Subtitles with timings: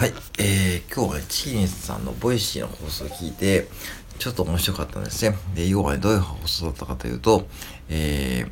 [0.00, 3.68] はい、えー、今日は、ちきりんさんの Voicy の放送を聞いて、
[4.18, 5.36] ちょっと面白かったんですね。
[5.54, 7.46] で、要はね、どういう放送だったかというと、
[7.90, 8.50] えー、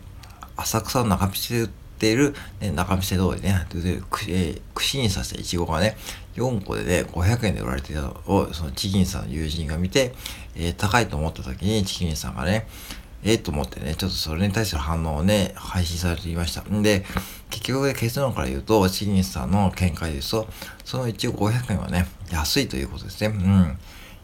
[0.59, 5.97] 浅草の仲見世で売っている、ね、仲見世通りね、でく、えー、串に刺したイチゴがね、
[6.37, 10.13] 4個でね、500円で売られていたのを、そのちきりんさんの友人が見て、
[10.55, 12.69] えー、高いと思った時に、ちきりんさんがね、
[13.25, 16.61] ええと思ってね、ちょっとそれに対する反応をね、配信されていました。
[16.63, 17.05] んで、
[17.69, 20.49] 結局結論から言うと、チキンさんの見解ですと、
[20.87, 23.27] その一応500円はね、安いということですね。
[23.29, 23.79] うん。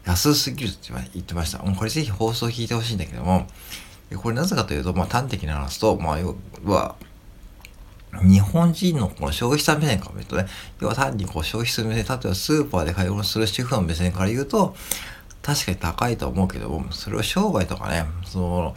[0.07, 1.59] 安すぎるって言ってました。
[1.59, 3.47] もうこれぜひ放送を聞いてほしいんだけども、
[4.17, 6.97] これなぜかというと、まあ端的に話と、まあ要は、
[8.23, 10.47] 日本人のこの消費者目線から見るとね、
[10.81, 14.75] 要は単にこう消費する目線、例えばスーパーで買い物する主婦の目線から言うと、
[15.43, 18.77] 確かに高いと思うけども、それを商売とかね、その、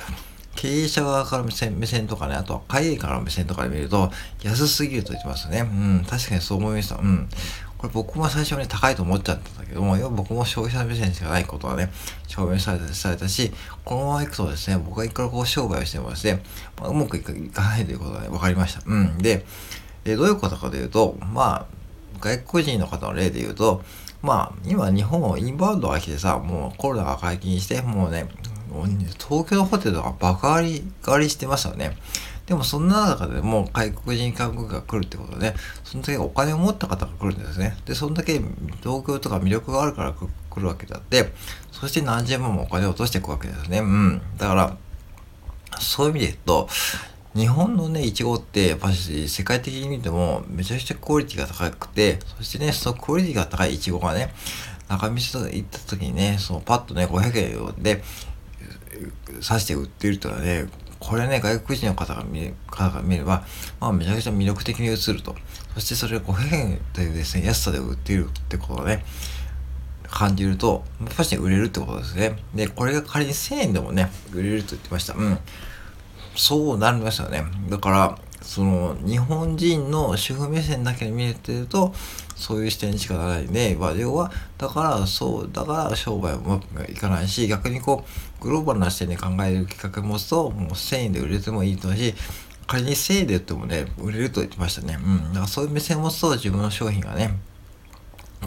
[0.57, 4.11] 経営者側から目線目線とかね、あとは海外から目線とかで見ると、
[4.43, 5.59] 安すぎると言ってますね。
[5.61, 6.95] うん、確かにそう思いました。
[6.95, 7.29] うん。
[7.77, 11.91] これ僕も最初に高いと思っちゃったんだけども、要は僕も消費者目線しかないことはね、
[12.27, 13.51] 証明されたされたし、
[13.85, 16.41] このまま行くとですね、僕がいくらこう商売をしてもですね、
[16.81, 17.31] まあ、うまくいか
[17.61, 18.81] ないということがね、分かりました。
[18.83, 19.19] うん。
[19.19, 19.45] で、
[20.03, 21.65] でどういうことかというと、まあ、
[22.19, 23.83] 外国人の方の例で言うと、
[24.23, 28.27] まあ、今日本インバウンドが来てさ、もうコロナが解禁して、もうね、
[29.17, 31.97] 東京のホテルとか爆上がり、上がりしてましたよね。
[32.47, 37.77] でもそんな中でも外国人観光客が来るってことで、そんだけお金を持った方が来るんですね。
[37.85, 38.41] で、そんだけ
[38.81, 41.33] 東京とか魅力があるから来るわけであって、
[41.73, 43.79] そして何十万もお金を落としていくわけですね。
[43.79, 44.21] うん。
[44.37, 44.77] だから、
[45.79, 46.69] そういう意味で言うと、
[47.35, 54.33] 日本のね、いちごって、やっぱし世界的に見てもめちゃくちゃクオリティが高くて、そしてね、そのクオリティが高いいちごがね、
[54.87, 58.01] 中身と行った時にね、そのパッとね、500円で
[59.41, 60.67] 刺して売っているとはね、
[60.99, 63.45] これね、外国人の方が見方が見れば、
[63.79, 65.35] まあ、めちゃくちゃ魅力的に映ると。
[65.75, 69.05] そしてそれを500円というですね、安さで売っているってことをね、
[70.09, 72.37] 感じると、やっぱし売れるってことですね。
[72.55, 75.13] で、これが仮に1000円でもね、売れると言ってました。
[75.13, 75.37] うん。
[76.35, 77.43] そうなりますよね。
[77.69, 81.93] だから、その、日本人の主婦目線だけで見えてると、
[82.37, 88.05] そういう視点にしかならないね、まあ、要は、だから、そう、だから商売もうまくいかないし、逆にこ
[88.39, 92.15] う、グローバルな視点で考える企画を持つと、もう1000円で売れてもいいと思うし、
[92.67, 94.97] 仮に1000円で売ってもね、売れると言ってましたね。
[94.97, 95.27] うん。
[95.27, 97.37] だからそういう目線を持つと、自分の商品がね、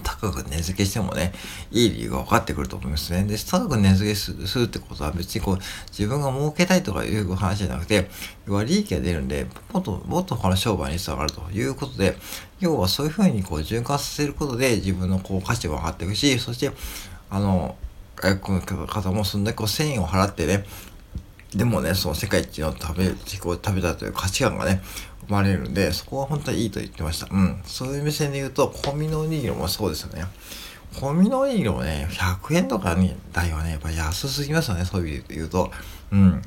[0.03, 1.33] 高く値付けしてもね、
[1.71, 3.25] いい理由が分かってくると思いますね。
[3.25, 5.59] で、高く値付けするってことは別にこう、
[5.91, 8.09] 自分が儲けたいとかいう話じゃなくて、
[8.47, 12.17] 要は利益が出るんで、もっと、もっとこの商売につながるということで、
[12.61, 16.71] 要はそういうふうにこう循環させることで自分のこう価値が分かっていくし、そして、
[17.29, 17.77] あの、
[18.17, 20.65] 外国の方もそんだけこう1000円を払ってね、
[21.55, 24.83] でもね、その世界一の食べ、自己を食べたという価値観がね、
[25.27, 27.27] 生まれるんで、そこは本当にいいと言ってました。
[27.31, 27.61] うん。
[27.65, 30.25] そういう目線で言うと、コンビニおにぎりもそうですよね。
[30.99, 35.71] コンビニおにぎりもね、100円とかに台はね、やっぱ安すぎますよね、そういう意味で言うと。
[36.13, 36.43] うん。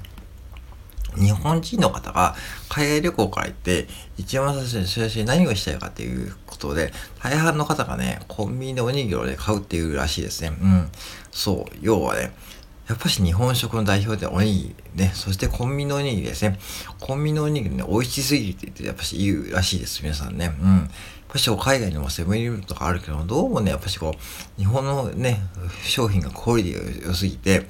[1.15, 2.35] 日本人の方が
[2.69, 3.87] 海外旅行から行って、
[4.17, 10.53] 一番最初に何をしたいかっていうことで、大半の方がね、コンビニでおにぎりをね、買うっていうらしいですね。
[10.61, 10.89] うん。
[11.31, 11.77] そう。
[11.81, 12.33] 要はね、
[12.87, 16.59] やっぱし日本食の代表でおにぎりね、そしてコンビニのおにぎりですね。
[16.99, 20.53] コンビニのおにぎりね、美味しすぎるって言って、やっぱし言うらしいです、皆さんね。
[20.61, 20.77] うん。
[20.77, 20.87] やっ
[21.29, 25.41] ぱし海外にもセブンイレブンとかあるけど、どうもね、やっぱしこう、日本のね、
[25.83, 27.65] 商品がクオリティが良すぎて、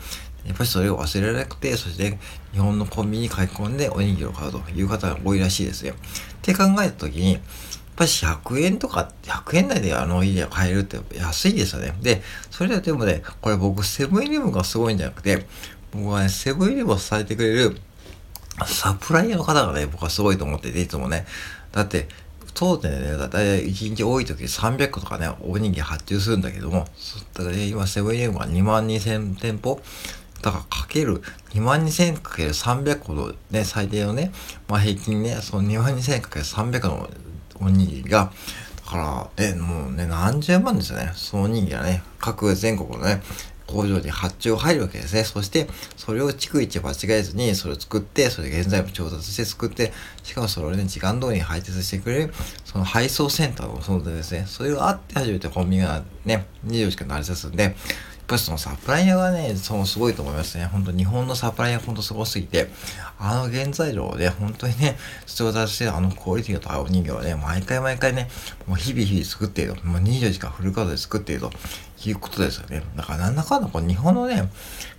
[0.46, 2.18] やっぱりそれを忘れられなくて、そして
[2.52, 5.94] 日本のコンビニに買い込んでおにぎりを買うという方が多いらしいですよ。
[5.94, 5.96] っ
[6.42, 7.40] て考えたときに、
[7.94, 11.94] っぱり100円とか、100円台であの家を買えるって安いですよね。
[12.02, 15.46] で、それではでもね、これ僕セブンイレブンがすごいんじゃなくて、
[15.92, 17.78] 僕はね、セブンイレブンをされてくれる
[18.66, 21.26] サプライヤーの方がね、僕はすごいと思ってて、いつもね。
[21.72, 22.08] だって、
[22.56, 26.88] 当店でね、だいたい1日多い時300個とかね、おにぎり発注するんだけども、
[27.34, 29.82] だからね、今セブンイレブンは2万2000店舗
[30.42, 31.22] だからかける、
[31.52, 34.32] 2万2000かける300個のね、最低のね、
[34.68, 37.10] まあ平均ね、その2万2000かける300の
[37.66, 38.32] おにぎりが、
[38.86, 38.98] だか
[39.38, 41.12] ら、え、もうね、何十万ですよね。
[41.16, 43.22] そのおにぎりがね、各全国のね、
[43.66, 45.24] 工場に発注入るわけですね。
[45.24, 49.94] そして、それを逐一間違えずに、それを作って、それ現在も調達して作って、
[50.24, 52.34] しかもそれをね、時間通りに配達してくれる、
[52.66, 54.46] その配送センターの存在ですね。
[54.48, 57.76] それがあって初めてコンビニがね、24時間成り立つんで、
[58.28, 60.66] ぱりそのサプライヤーがね、そのすごいと思いますね。
[60.66, 62.70] 本当日本のサプライヤーほんとすごすぎて、
[63.20, 68.30] あの原材料で本当にね、必要だしてあのクオリティの高いお人形はね、毎回毎回ね、
[68.68, 69.86] もう日々日々作っていると。
[69.86, 71.52] もう24時間フルカードで作っていると
[72.06, 72.84] いうことですよね。
[72.96, 74.50] だからなんだかんだこう日本のね、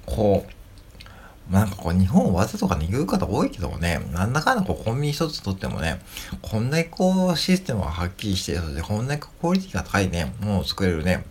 [0.07, 6.01] こう、なんかこう日本わざとかに言う方多いけどもね、なんだかんだこうコンビニ一つとってもね、
[6.41, 11.25] こんだけこうシステムがはっきりして、そしてこんだけクオリティが高いね、ものを作れるね、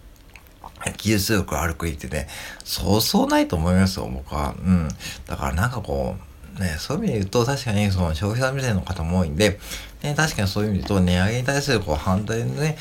[0.91, 2.27] 技術力ある国ってね、
[2.63, 4.55] そうそうないと思いますよ、僕は。
[4.57, 4.89] うん。
[5.25, 6.15] だからなんかこ
[6.57, 9.59] う、ね、そういう意味で言うと、確かにその消費者目線の方も多いんで、
[10.03, 12.77] ね、確かにそういう意味で言うと、値上げに対するこう反対のね、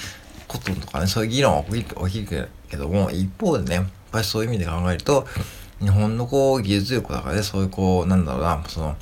[0.49, 5.26] こととかね、そういう議論は起きるけども、一方でね、やっぱりそういう意味で考えると、
[5.81, 8.96] 日本のこう技術力だからね、そういうこう、なんだろうな、その、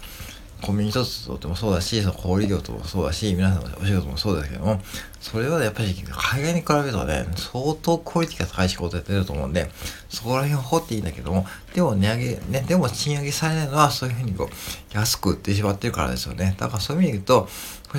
[0.63, 4.81] コンビニ一つとってもそうだし、その小売業ともそうだし、皆さんのお仕事もそうですけども、
[5.21, 9.71] それはやっぱり海外に比べるとね、相当クオリティが高い仕事やってると思うんで、
[10.09, 16.55] そこら辺を掘っていいんだけども、でも値上げ、ね、でも賃上げされないのはそういうふうにこう、安く売ってしまってるからですよね。
[16.59, 17.49] だからそういう意味で言うと、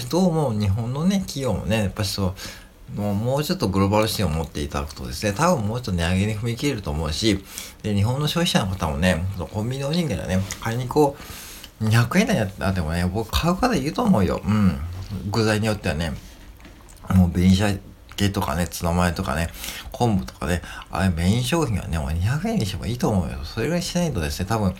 [0.09, 2.33] どうも日本のね、企業もね、やっぱりそ
[2.95, 7.43] う、もうちょっとグローバル視点を持っていただくとですね、多分もうちょっと値上げに踏み切れると思うし、
[7.83, 11.23] で、日本の消費者の方もね、コンビニのおにぎりはね、仮にこう、
[11.81, 14.41] 200円台になってもね、僕買う方いると思うよ。
[14.45, 14.79] うん。
[15.29, 16.13] 具材によってはね、
[17.09, 19.49] もう紅鮭とかね、ツナマヨとかね、
[19.91, 20.61] 昆布とかね、
[20.91, 23.39] あれメイン商品はね、もう200円にしてもいいと思うよ。
[23.43, 24.75] それぐらいしないとですね、多分、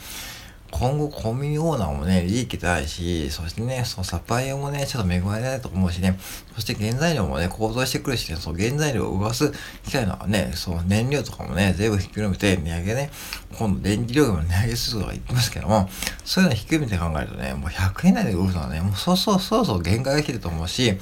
[0.71, 6.17] 今後コンビニオーナーもね、利益出ないし、そしてね、そのサプライヤーもね、ちょっと恵まれないと思うしね、
[6.55, 9.51] そして原材料もね、高騰してくるしね、その原材料を動かす
[9.85, 13.11] 機械のね、その燃料とかもね、全部ひっくるめて値上げね、
[13.57, 15.89] 今度電気料金も値上げするとか言ってますけども、
[16.23, 20.97] そういうのひっくるめて考えるとね、もう100円台で売るのはね、もうそうそう、そろそろ限界が来てると思うし、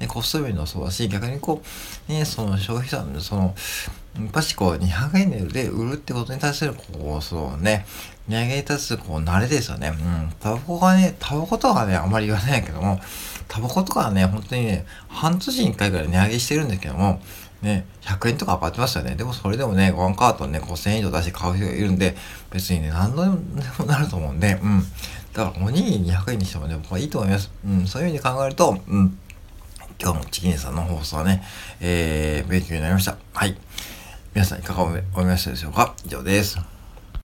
[0.00, 1.62] ね、コスト面のそうだし、逆にこ
[2.08, 3.54] う、ね、その消費者の、その、
[4.16, 7.86] やっぱしこう、200円で売るってことに対する、こう、そうね、
[8.28, 9.88] 値上げに対する、こう、慣れですよね。
[9.88, 10.32] うん。
[10.40, 13.00] タバコがね、タバコとかね、あんまり言わないけども、
[13.48, 17.20] タバコとかはね、本当にね、半年に1回ぐらい値上げしてるんですけども、
[17.62, 19.16] ね、100円とか上がってますよね。
[19.16, 22.16] でもそれでもね、ワンカートンね、5000円以上出して買う人がいるんで、
[22.50, 24.84] 別にね、何度でもなると思うんで、うん。
[25.32, 27.50] だから、おにぎり200円にしてもね、僕はいいと思います。
[27.66, 29.18] うん、そういうふうに考えると、うん。
[30.00, 31.42] 今日もチキンさんの放送はね、
[31.80, 33.16] えー、勉強になりました。
[33.34, 33.56] はい。
[34.34, 35.94] 皆さんいかがおめましたでしょうか？
[36.06, 36.77] 以上です。